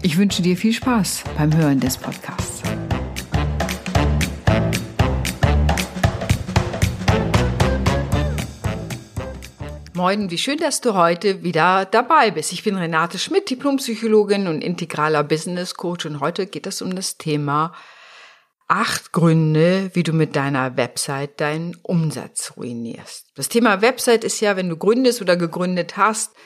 [0.00, 2.62] Ich wünsche dir viel Spaß beim Hören des Podcasts.
[9.94, 12.52] Moin, wie schön, dass du heute wieder dabei bist.
[12.52, 17.18] Ich bin Renate Schmidt, Diplompsychologin und integraler Business Coach und heute geht es um das
[17.18, 17.74] Thema
[18.68, 23.32] acht Gründe, wie du mit deiner Website deinen Umsatz ruinierst.
[23.34, 26.36] Das Thema Website ist ja, wenn du gründest oder gegründet hast,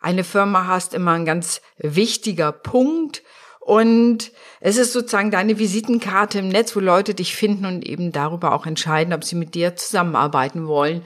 [0.00, 3.22] eine Firma hast, immer ein ganz wichtiger Punkt.
[3.60, 8.52] Und es ist sozusagen deine Visitenkarte im Netz, wo Leute dich finden und eben darüber
[8.52, 11.02] auch entscheiden, ob sie mit dir zusammenarbeiten wollen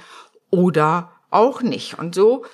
[0.50, 1.98] oder auch nicht.
[1.98, 2.44] Und so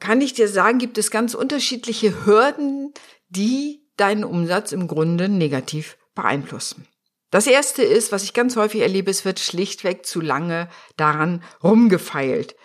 [0.00, 2.92] kann ich dir sagen, gibt es ganz unterschiedliche Hürden,
[3.28, 6.86] die deinen Umsatz im Grunde negativ beeinflussen.
[7.30, 12.56] Das erste ist, was ich ganz häufig erlebe, es wird schlichtweg zu lange daran rumgefeilt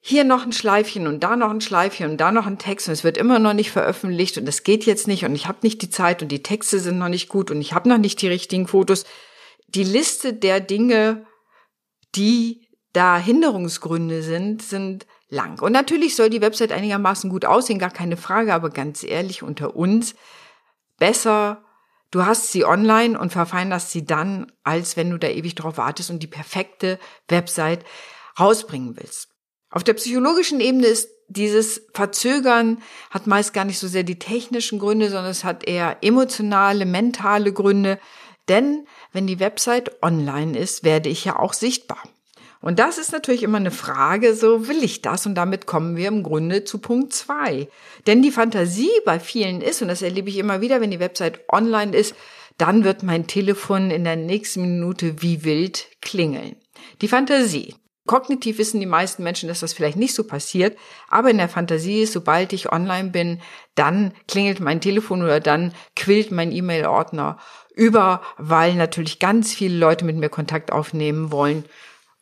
[0.00, 2.92] hier noch ein Schleifchen und da noch ein Schleifchen und da noch ein Text und
[2.92, 5.82] es wird immer noch nicht veröffentlicht und das geht jetzt nicht und ich habe nicht
[5.82, 8.28] die Zeit und die Texte sind noch nicht gut und ich habe noch nicht die
[8.28, 9.04] richtigen Fotos.
[9.66, 11.26] Die Liste der Dinge,
[12.14, 15.60] die da Hinderungsgründe sind, sind lang.
[15.60, 19.76] Und natürlich soll die Website einigermaßen gut aussehen, gar keine Frage, aber ganz ehrlich unter
[19.76, 20.14] uns,
[20.98, 21.64] besser
[22.10, 26.10] du hast sie online und verfeinerst sie dann, als wenn du da ewig drauf wartest
[26.10, 27.84] und die perfekte Website
[28.38, 29.28] rausbringen willst.
[29.70, 32.78] Auf der psychologischen Ebene ist dieses Verzögern
[33.10, 37.52] hat meist gar nicht so sehr die technischen Gründe, sondern es hat eher emotionale, mentale
[37.52, 37.98] Gründe.
[38.48, 42.02] Denn wenn die Website online ist, werde ich ja auch sichtbar.
[42.60, 45.26] Und das ist natürlich immer eine Frage, so will ich das?
[45.26, 47.68] Und damit kommen wir im Grunde zu Punkt zwei.
[48.06, 51.40] Denn die Fantasie bei vielen ist, und das erlebe ich immer wieder, wenn die Website
[51.52, 52.14] online ist,
[52.56, 56.56] dann wird mein Telefon in der nächsten Minute wie wild klingeln.
[57.00, 57.76] Die Fantasie,
[58.08, 60.76] Kognitiv wissen die meisten Menschen, dass das vielleicht nicht so passiert,
[61.08, 63.40] aber in der Fantasie ist, sobald ich online bin,
[63.76, 67.38] dann klingelt mein Telefon oder dann quillt mein E-Mail-Ordner
[67.76, 71.64] über, weil natürlich ganz viele Leute mit mir Kontakt aufnehmen wollen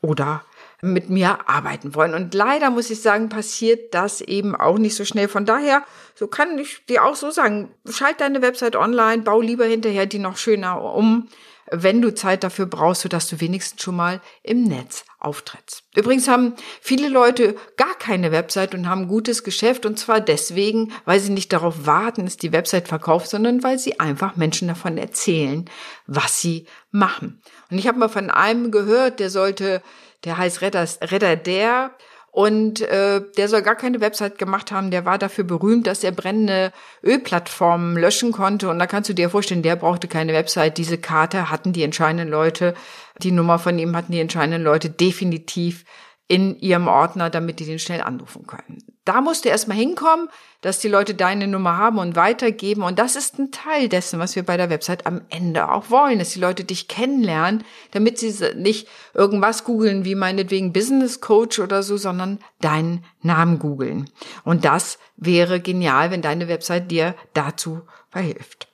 [0.03, 0.45] oder
[0.83, 2.15] mit mir arbeiten wollen.
[2.15, 5.29] Und leider muss ich sagen, passiert das eben auch nicht so schnell.
[5.29, 5.83] Von daher,
[6.15, 10.19] so kann ich dir auch so sagen, schalt deine Website online, bau lieber hinterher die
[10.19, 11.29] noch schöner um
[11.71, 15.83] wenn du Zeit dafür brauchst, sodass du wenigstens schon mal im Netz auftrittst.
[15.97, 21.19] Übrigens haben viele Leute gar keine Website und haben gutes Geschäft und zwar deswegen, weil
[21.19, 25.69] sie nicht darauf warten, dass die Website verkauft, sondern weil sie einfach Menschen davon erzählen,
[26.07, 27.43] was sie machen.
[27.71, 29.83] Und ich habe mal von einem gehört, der sollte,
[30.25, 31.91] der heißt Redder, Redder der,
[32.37, 34.91] und äh, der soll gar keine Website gemacht haben.
[34.91, 36.71] Der war dafür berühmt, dass er brennende
[37.03, 38.69] Ölplattformen löschen konnte.
[38.69, 40.77] Und da kannst du dir vorstellen, der brauchte keine Website.
[40.77, 42.75] Diese Karte hatten die entscheidenden Leute,
[43.23, 45.87] die Nummer von ihm hatten die entscheidenden Leute definitiv
[46.29, 48.85] in ihrem Ordner, damit die den schnell anrufen können.
[49.07, 50.29] Da musst du erstmal hinkommen,
[50.63, 52.83] dass die Leute deine Nummer haben und weitergeben.
[52.83, 56.19] Und das ist ein Teil dessen, was wir bei der Website am Ende auch wollen,
[56.19, 57.63] dass die Leute dich kennenlernen,
[57.93, 64.11] damit sie nicht irgendwas googeln wie meinetwegen Business Coach oder so, sondern deinen Namen googeln.
[64.43, 68.67] Und das wäre genial, wenn deine Website dir dazu verhilft.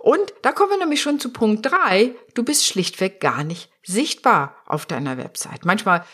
[0.00, 2.16] Und da kommen wir nämlich schon zu Punkt drei.
[2.34, 5.64] Du bist schlichtweg gar nicht sichtbar auf deiner Website.
[5.64, 6.04] Manchmal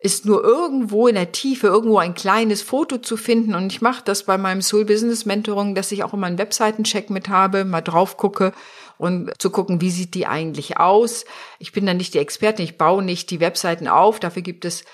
[0.00, 3.54] ist nur irgendwo in der Tiefe irgendwo ein kleines Foto zu finden.
[3.54, 7.10] Und ich mache das bei meinem Soul Business Mentoring, dass ich auch immer einen Webseitencheck
[7.10, 8.52] mit habe, mal drauf gucke
[8.96, 11.24] und zu gucken, wie sieht die eigentlich aus.
[11.58, 14.20] Ich bin da nicht die Expertin, ich baue nicht die Webseiten auf.
[14.20, 14.84] Dafür gibt es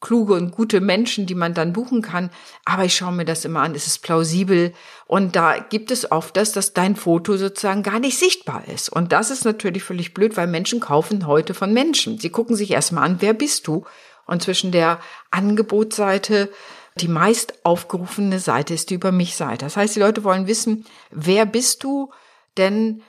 [0.00, 2.30] kluge und gute Menschen, die man dann buchen kann.
[2.64, 4.72] Aber ich schaue mir das immer an, es ist plausibel.
[5.06, 8.88] Und da gibt es oft das, dass dein Foto sozusagen gar nicht sichtbar ist.
[8.90, 12.18] Und das ist natürlich völlig blöd, weil Menschen kaufen heute von Menschen.
[12.18, 13.84] Sie gucken sich erstmal an, wer bist du?
[14.30, 15.00] Und zwischen der
[15.30, 16.50] Angebotsseite
[16.96, 19.64] die meist aufgerufene Seite ist die Über mich Seite.
[19.64, 22.10] Das heißt, die Leute wollen wissen, wer bist du?
[22.56, 23.02] Denn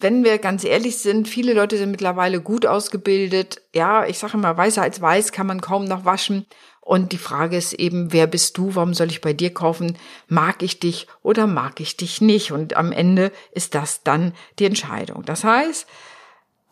[0.00, 3.62] wenn wir ganz ehrlich sind, viele Leute sind mittlerweile gut ausgebildet.
[3.74, 6.46] Ja, ich sage immer, weißer als weiß kann man kaum noch waschen.
[6.80, 8.74] Und die Frage ist eben, wer bist du?
[8.74, 9.96] Warum soll ich bei dir kaufen?
[10.28, 12.52] Mag ich dich oder mag ich dich nicht?
[12.52, 15.24] Und am Ende ist das dann die Entscheidung.
[15.24, 15.86] Das heißt,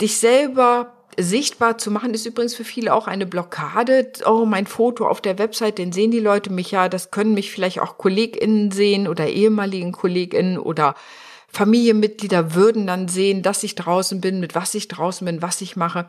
[0.01, 4.13] dich selber sichtbar zu machen, ist übrigens für viele auch eine Blockade.
[4.27, 7.51] Oh, mein Foto auf der Website, den sehen die Leute mich ja, das können mich
[7.51, 10.95] vielleicht auch KollegInnen sehen oder ehemaligen KollegInnen oder
[11.49, 15.77] Familienmitglieder würden dann sehen, dass ich draußen bin, mit was ich draußen bin, was ich
[15.77, 16.07] mache.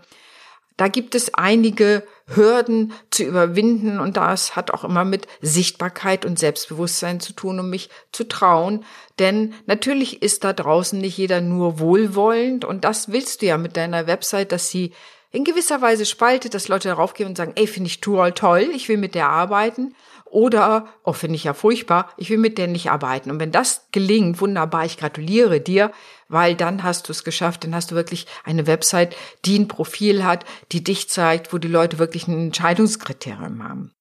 [0.77, 6.39] Da gibt es einige Hürden zu überwinden und das hat auch immer mit Sichtbarkeit und
[6.39, 8.85] Selbstbewusstsein zu tun, um mich zu trauen.
[9.19, 13.77] Denn natürlich ist da draußen nicht jeder nur wohlwollend und das willst du ja mit
[13.77, 14.93] deiner Website, dass sie
[15.33, 18.69] in gewisser Weise spaltet, dass Leute darauf gehen und sagen, ey, finde ich toll, toll,
[18.73, 19.95] ich will mit der arbeiten.
[20.25, 23.29] Oder, oh, finde ich ja furchtbar, ich will mit der nicht arbeiten.
[23.29, 25.91] Und wenn das gelingt, wunderbar, ich gratuliere dir,
[26.27, 30.23] weil dann hast du es geschafft, dann hast du wirklich eine Website, die ein Profil
[30.23, 33.91] hat, die dich zeigt, wo die Leute wirklich ein Entscheidungskriterium haben.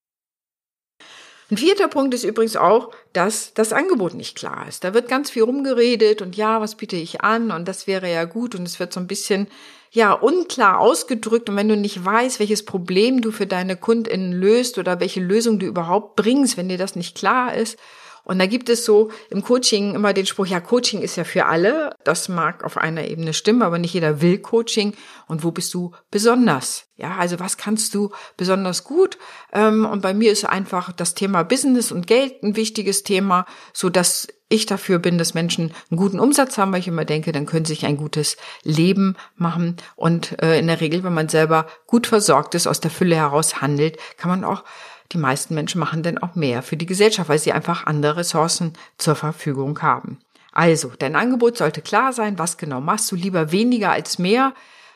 [1.53, 4.85] Ein vierter Punkt ist übrigens auch, dass das Angebot nicht klar ist.
[4.85, 8.25] Da wird ganz viel rumgeredet und ja, was biete ich an und das wäre ja
[8.25, 9.49] gut und es wird so ein bisschen
[9.91, 14.79] ja unklar ausgedrückt und wenn du nicht weißt, welches Problem du für deine KundInnen löst
[14.79, 17.79] oder welche Lösung du überhaupt bringst, wenn dir das nicht klar ist
[18.25, 21.47] und da gibt es so im Coaching immer den Spruch, ja, Coaching ist ja für
[21.47, 21.95] alle.
[22.05, 24.95] Das mag auf einer Ebene stimmen, aber nicht jeder will Coaching.
[25.27, 26.85] Und wo bist du besonders?
[26.97, 29.19] Ja, also was kannst du besonders gut?
[29.53, 33.89] Ähm, und bei mir ist einfach das Thema Business und Geld ein wichtiges Thema, so
[33.91, 37.47] dass ich dafür bin, dass Menschen einen guten Umsatz haben, weil ich immer denke, dann
[37.47, 39.79] können sie sich ein gutes Leben machen.
[39.97, 43.63] Und äh, in der Regel, wenn man selber gut versorgt ist, aus der Fülle heraus
[43.63, 44.63] handelt, kann man auch
[45.13, 48.73] die meisten Menschen machen denn auch mehr für die Gesellschaft, weil sie einfach andere Ressourcen
[48.99, 50.19] zur Verfügung haben.
[50.53, 54.53] Also, dein Angebot sollte klar sein, was genau machst du, lieber weniger als mehr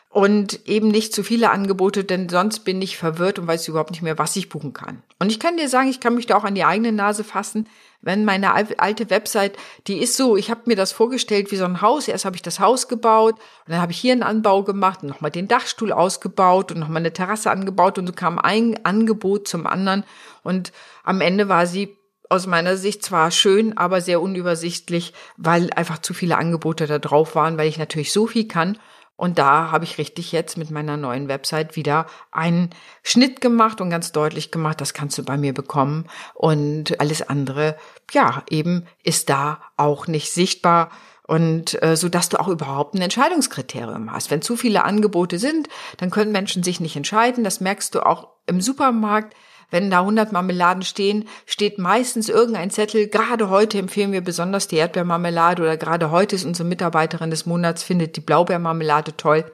[0.09, 4.01] und eben nicht zu viele Angebote, denn sonst bin ich verwirrt und weiß überhaupt nicht
[4.01, 5.03] mehr, was ich buchen kann.
[5.19, 7.67] Und ich kann dir sagen, ich kann mich da auch an die eigene Nase fassen,
[8.01, 9.57] wenn meine alte Website,
[9.87, 12.07] die ist so, ich habe mir das vorgestellt wie so ein Haus.
[12.07, 15.09] Erst habe ich das Haus gebaut und dann habe ich hier einen Anbau gemacht und
[15.09, 19.67] nochmal den Dachstuhl ausgebaut und nochmal eine Terrasse angebaut und so kam ein Angebot zum
[19.67, 20.03] anderen
[20.43, 20.71] und
[21.03, 21.97] am Ende war sie
[22.29, 27.35] aus meiner Sicht zwar schön, aber sehr unübersichtlich, weil einfach zu viele Angebote da drauf
[27.35, 28.77] waren, weil ich natürlich so viel kann
[29.17, 32.69] und da habe ich richtig jetzt mit meiner neuen Website wieder einen
[33.01, 36.05] Schnitt gemacht und ganz deutlich gemacht, das kannst du bei mir bekommen.
[36.35, 37.75] Und alles andere,
[38.11, 40.91] ja, eben ist da auch nicht sichtbar.
[41.23, 44.31] Und äh, so dass du auch überhaupt ein Entscheidungskriterium hast.
[44.31, 45.67] Wenn zu viele Angebote sind,
[45.97, 47.43] dann können Menschen sich nicht entscheiden.
[47.43, 49.35] Das merkst du auch im Supermarkt
[49.69, 54.77] wenn da 100 Marmeladen stehen, steht meistens irgendein Zettel, gerade heute empfehlen wir besonders die
[54.77, 59.45] Erdbeermarmelade oder gerade heute ist unsere Mitarbeiterin des Monats, findet die Blaubeermarmelade toll.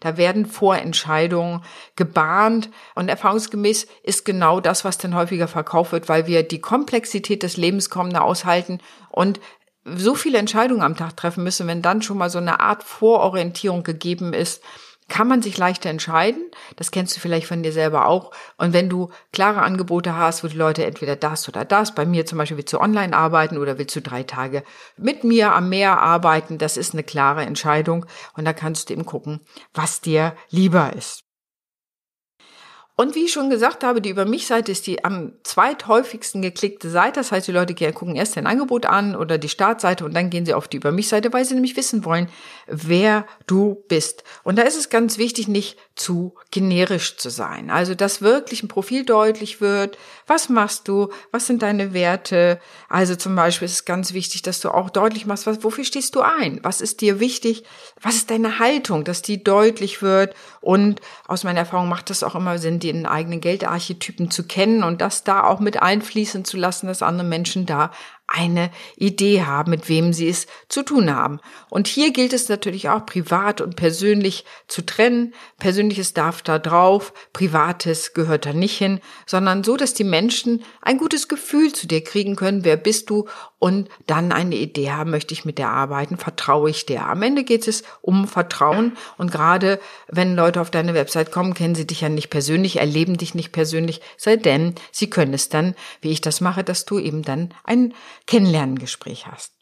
[0.00, 1.62] Da werden Vorentscheidungen
[1.96, 7.42] gebahnt und erfahrungsgemäß ist genau das, was dann häufiger verkauft wird, weil wir die Komplexität
[7.42, 8.80] des Lebens kaum aushalten
[9.10, 9.40] und
[9.84, 13.82] so viele Entscheidungen am Tag treffen müssen, wenn dann schon mal so eine Art Vororientierung
[13.82, 14.62] gegeben ist,
[15.08, 16.50] kann man sich leichter entscheiden.
[16.76, 18.32] Das kennst du vielleicht von dir selber auch.
[18.56, 22.26] Und wenn du klare Angebote hast, wo die Leute entweder das oder das, bei mir
[22.26, 24.64] zum Beispiel willst du online arbeiten oder willst du drei Tage
[24.96, 28.06] mit mir am Meer arbeiten, das ist eine klare Entscheidung.
[28.34, 29.40] Und da kannst du eben gucken,
[29.72, 31.24] was dir lieber ist.
[32.96, 37.20] Und wie ich schon gesagt habe, die Über mich-Seite ist die am zweithäufigsten geklickte Seite.
[37.20, 40.46] Das heißt, die Leute gucken erst dein Angebot an oder die Startseite und dann gehen
[40.46, 42.28] sie auf die Über mich-Seite, weil sie nämlich wissen wollen,
[42.68, 44.22] wer du bist.
[44.44, 47.70] Und da ist es ganz wichtig, nicht zu generisch zu sein.
[47.70, 49.96] Also, dass wirklich ein Profil deutlich wird.
[50.26, 51.10] Was machst du?
[51.30, 52.60] Was sind deine Werte?
[52.88, 56.16] Also zum Beispiel ist es ganz wichtig, dass du auch deutlich machst, was, wofür stehst
[56.16, 56.58] du ein?
[56.62, 57.64] Was ist dir wichtig?
[58.00, 59.04] Was ist deine Haltung?
[59.04, 60.34] Dass die deutlich wird.
[60.60, 65.00] Und aus meiner Erfahrung macht das auch immer Sinn, den eigenen Geldarchetypen zu kennen und
[65.00, 67.92] das da auch mit einfließen zu lassen, dass andere Menschen da
[68.26, 71.40] eine Idee haben, mit wem sie es zu tun haben.
[71.68, 75.34] Und hier gilt es natürlich auch, privat und persönlich zu trennen.
[75.58, 80.98] Persönliches darf da drauf, privates gehört da nicht hin, sondern so, dass die Menschen ein
[80.98, 83.28] gutes Gefühl zu dir kriegen können, wer bist du
[83.64, 87.08] und dann eine Idee haben, möchte ich mit der arbeiten, vertraue ich der.
[87.08, 91.74] Am Ende geht es um Vertrauen und gerade wenn Leute auf deine Website kommen, kennen
[91.74, 95.74] sie dich ja nicht persönlich, erleben dich nicht persönlich, sei denn, sie können es dann,
[96.02, 97.94] wie ich das mache, dass du eben dann ein
[98.26, 99.54] Kennenlerngespräch hast.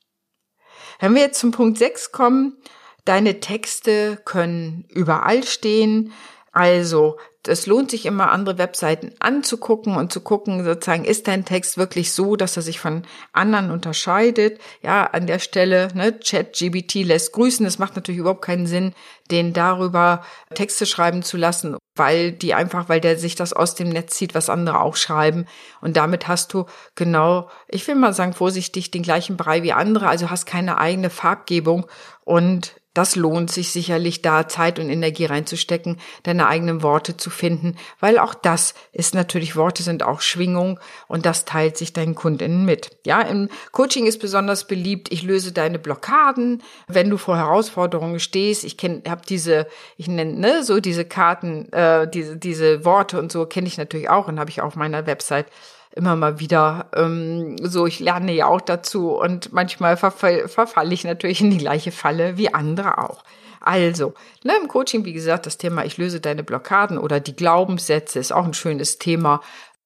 [0.99, 2.57] Wenn wir jetzt zum Punkt 6 kommen,
[3.05, 6.13] deine Texte können überall stehen.
[6.51, 11.77] Also, es lohnt sich immer, andere Webseiten anzugucken und zu gucken, sozusagen, ist dein Text
[11.77, 14.61] wirklich so, dass er sich von anderen unterscheidet?
[14.81, 17.67] Ja, an der Stelle, ne, ChatGBT lässt grüßen.
[17.67, 18.95] Es macht natürlich überhaupt keinen Sinn,
[19.31, 23.89] den darüber Texte schreiben zu lassen, weil die einfach, weil der sich das aus dem
[23.89, 25.47] Netz zieht, was andere auch schreiben.
[25.81, 30.07] Und damit hast du genau, ich will mal sagen, vorsichtig, den gleichen Brei wie andere,
[30.07, 31.87] also hast keine eigene Farbgebung
[32.25, 37.77] und das lohnt sich sicherlich da Zeit und Energie reinzustecken, deine eigenen Worte zu finden,
[38.01, 42.65] weil auch das ist natürlich, Worte sind auch Schwingung und das teilt sich deinen Kundinnen
[42.65, 42.91] mit.
[43.07, 48.65] Ja, im Coaching ist besonders beliebt, ich löse deine Blockaden, wenn du vor Herausforderungen stehst.
[48.65, 48.77] Ich
[49.09, 53.67] habe diese, ich nenne ne, so diese Karten, äh, diese, diese Worte und so kenne
[53.67, 55.47] ich natürlich auch und habe ich auf meiner Website
[55.95, 61.05] immer mal wieder ähm, so, ich lerne ja auch dazu und manchmal verfall, verfalle ich
[61.05, 63.25] natürlich in die gleiche Falle wie andere auch.
[63.61, 68.19] Also, ne, im Coaching, wie gesagt, das Thema, ich löse deine Blockaden oder die Glaubenssätze
[68.19, 69.41] ist auch ein schönes Thema.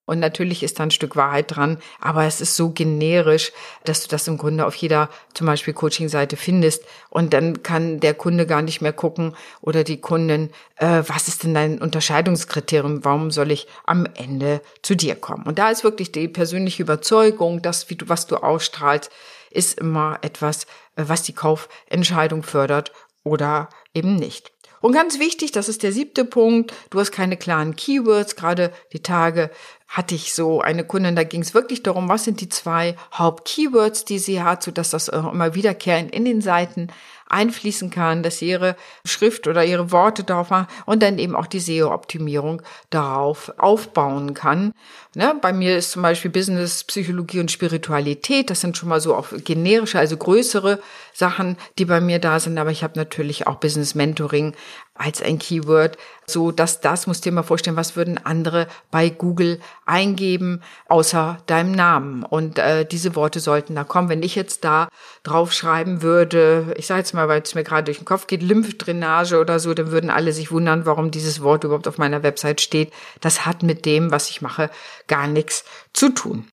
[0.07, 3.51] Und natürlich ist da ein Stück Wahrheit dran, aber es ist so generisch,
[3.83, 6.85] dass du das im Grunde auf jeder zum Beispiel Coaching-Seite findest.
[7.09, 11.43] Und dann kann der Kunde gar nicht mehr gucken oder die Kundin, äh, was ist
[11.43, 13.03] denn dein Unterscheidungskriterium?
[13.03, 15.43] Warum soll ich am Ende zu dir kommen?
[15.43, 19.11] Und da ist wirklich die persönliche Überzeugung, das, wie du, was du ausstrahlst,
[19.51, 20.63] ist immer etwas,
[20.95, 24.53] äh, was die Kaufentscheidung fördert oder eben nicht.
[24.79, 28.35] Und ganz wichtig, das ist der siebte Punkt, du hast keine klaren Keywords.
[28.35, 29.49] Gerade die Tage
[29.87, 34.05] hatte ich so eine Kundin, da ging es wirklich darum, was sind die zwei Hauptkeywords,
[34.05, 36.87] die sie hat, so dass das immer wiederkehrend in den Seiten
[37.29, 41.47] einfließen kann, dass sie ihre Schrift oder ihre Worte darauf machen und dann eben auch
[41.47, 44.73] die SEO-Optimierung darauf aufbauen kann.
[45.15, 48.49] Ne, bei mir ist zum Beispiel Business, Psychologie und Spiritualität.
[48.49, 50.79] Das sind schon mal so auf generische, also größere
[51.11, 52.57] Sachen, die bei mir da sind.
[52.59, 54.53] Aber ich habe natürlich auch Business Mentoring
[54.93, 55.97] als ein Keyword.
[56.27, 61.71] So, dass das, musst dir mal vorstellen, was würden andere bei Google eingeben, außer deinem
[61.71, 62.23] Namen.
[62.23, 64.09] Und äh, diese Worte sollten da kommen.
[64.09, 64.89] Wenn ich jetzt da
[65.23, 68.41] drauf schreiben würde, ich sage jetzt mal, weil es mir gerade durch den Kopf geht,
[68.41, 72.61] Lymphdrainage oder so, dann würden alle sich wundern, warum dieses Wort überhaupt auf meiner Website
[72.61, 72.93] steht.
[73.19, 74.69] Das hat mit dem, was ich mache,
[75.07, 76.47] gar nichts zu tun.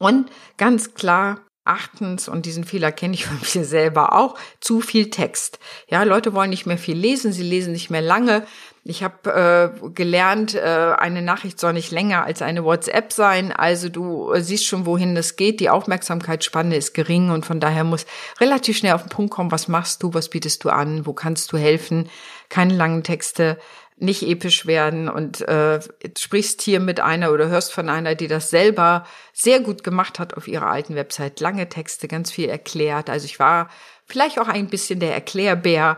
[0.00, 5.10] Und ganz klar, achtens, und diesen Fehler kenne ich von mir selber auch, zu viel
[5.10, 5.58] Text.
[5.88, 8.46] Ja, Leute wollen nicht mehr viel lesen, sie lesen nicht mehr lange.
[8.88, 13.50] Ich habe äh, gelernt, äh, eine Nachricht soll nicht länger als eine WhatsApp sein.
[13.50, 15.58] Also du äh, siehst schon, wohin das geht.
[15.58, 18.06] Die Aufmerksamkeitsspanne ist gering und von daher muss
[18.40, 21.52] relativ schnell auf den Punkt kommen, was machst du, was bietest du an, wo kannst
[21.52, 22.08] du helfen.
[22.48, 23.58] Keine langen Texte,
[23.98, 25.80] nicht episch werden und äh,
[26.16, 30.34] sprichst hier mit einer oder hörst von einer, die das selber sehr gut gemacht hat
[30.34, 31.40] auf ihrer alten Website.
[31.40, 33.08] Lange Texte, ganz viel erklärt.
[33.08, 33.70] Also ich war
[34.04, 35.96] vielleicht auch ein bisschen der Erklärbär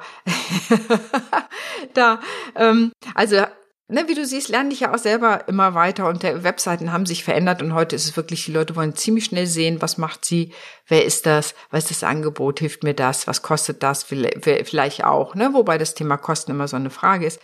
[1.94, 2.20] da.
[2.56, 3.44] Ähm, also
[3.90, 7.06] Ne, wie du siehst, lerne ich ja auch selber immer weiter und der Webseiten haben
[7.06, 10.26] sich verändert und heute ist es wirklich, die Leute wollen ziemlich schnell sehen, was macht
[10.26, 10.52] sie,
[10.86, 15.34] wer ist das, was ist das Angebot, hilft mir das, was kostet das, vielleicht auch,
[15.34, 17.40] ne, wobei das Thema Kosten immer so eine Frage ist.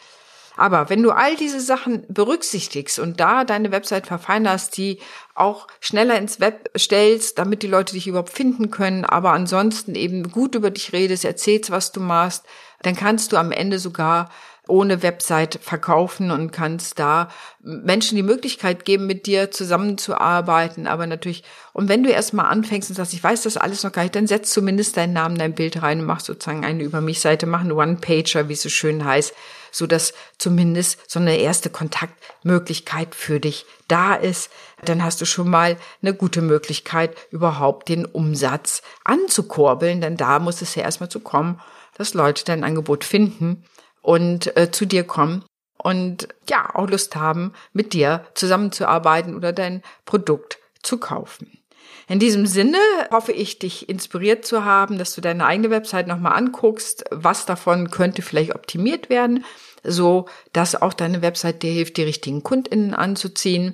[0.56, 5.00] Aber wenn du all diese Sachen berücksichtigst und da deine Website verfeinerst, die
[5.34, 10.30] auch schneller ins Web stellst, damit die Leute dich überhaupt finden können, aber ansonsten eben
[10.30, 12.44] gut über dich redest, erzählst, was du machst,
[12.82, 14.30] dann kannst du am Ende sogar
[14.66, 17.28] ohne Website verkaufen und kannst da
[17.60, 20.86] Menschen die Möglichkeit geben, mit dir zusammenzuarbeiten.
[20.86, 24.02] Aber natürlich, und wenn du erstmal anfängst und sagst, ich weiß das alles noch gar
[24.02, 27.20] nicht, dann setz zumindest deinen Namen, dein Bild rein und mach sozusagen eine Über mich
[27.20, 29.34] Seite, mach einen One-Pager, wie es so schön heißt,
[29.70, 34.50] so dass zumindest so eine erste Kontaktmöglichkeit für dich da ist.
[34.84, 40.62] Dann hast du schon mal eine gute Möglichkeit, überhaupt den Umsatz anzukurbeln, denn da muss
[40.62, 41.60] es ja erstmal zu kommen,
[41.98, 43.64] dass Leute dein Angebot finden
[44.04, 45.44] und äh, zu dir kommen
[45.78, 51.58] und ja, auch Lust haben, mit dir zusammenzuarbeiten oder dein Produkt zu kaufen.
[52.06, 52.78] In diesem Sinne
[53.10, 57.90] hoffe ich, dich inspiriert zu haben, dass du deine eigene Website nochmal anguckst, was davon
[57.90, 59.44] könnte vielleicht optimiert werden,
[59.82, 63.72] so dass auch deine Website dir hilft, die richtigen KundInnen anzuziehen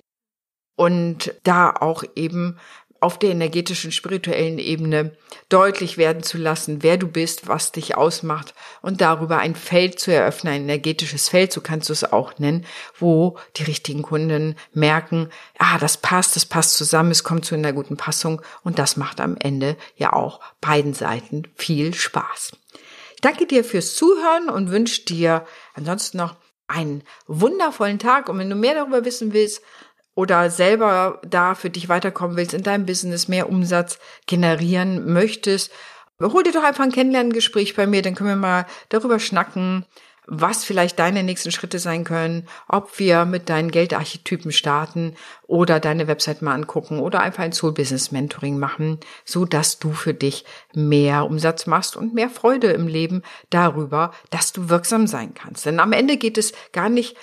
[0.76, 2.56] und da auch eben
[3.00, 5.16] auf der energetischen, spirituellen Ebene
[5.48, 10.12] deutlich werden zu lassen, wer du bist, was dich ausmacht und darüber ein Feld zu
[10.12, 12.66] eröffnen, ein energetisches Feld, so kannst du es auch nennen,
[12.98, 17.72] wo die richtigen Kunden merken, ah, das passt, das passt zusammen, es kommt zu einer
[17.72, 22.52] guten Passung und das macht am Ende ja auch beiden Seiten viel Spaß.
[23.14, 26.36] Ich danke dir fürs Zuhören und wünsche dir ansonsten noch
[26.68, 29.62] einen wundervollen Tag und wenn du mehr darüber wissen willst,
[30.14, 35.70] oder selber da für dich weiterkommen willst in deinem Business, mehr Umsatz generieren möchtest,
[36.20, 39.86] hol dir doch einfach ein Kennenlerngespräch bei mir, dann können wir mal darüber schnacken,
[40.32, 45.16] was vielleicht deine nächsten Schritte sein können, ob wir mit deinen Geldarchetypen starten
[45.48, 49.92] oder deine Website mal angucken oder einfach ein Soul Business Mentoring machen, so dass du
[49.92, 55.34] für dich mehr Umsatz machst und mehr Freude im Leben darüber, dass du wirksam sein
[55.34, 55.66] kannst.
[55.66, 57.16] Denn am Ende geht es gar nicht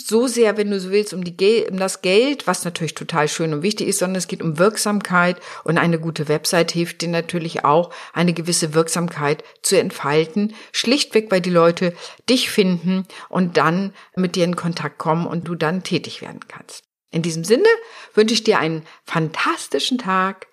[0.00, 3.54] so sehr, wenn du so willst, um, die um das Geld, was natürlich total schön
[3.54, 7.64] und wichtig ist, sondern es geht um Wirksamkeit und eine gute Website hilft dir natürlich
[7.64, 10.54] auch, eine gewisse Wirksamkeit zu entfalten.
[10.72, 11.94] Schlichtweg, weil die Leute
[12.28, 16.82] dich finden und dann mit dir in Kontakt kommen und du dann tätig werden kannst.
[17.10, 17.68] In diesem Sinne
[18.14, 20.48] wünsche ich dir einen fantastischen Tag.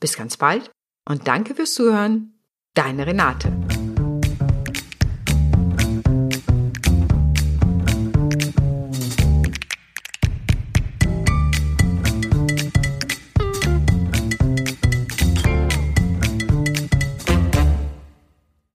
[0.00, 0.70] Bis ganz bald
[1.04, 2.34] und danke fürs Zuhören.
[2.74, 3.52] Deine Renate.